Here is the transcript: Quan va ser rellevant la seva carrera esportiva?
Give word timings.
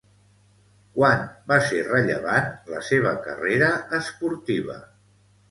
Quan 0.95 1.19
va 1.51 1.57
ser 1.65 1.81
rellevant 1.89 2.49
la 2.75 2.81
seva 2.89 3.13
carrera 3.27 3.69
esportiva? 4.01 4.81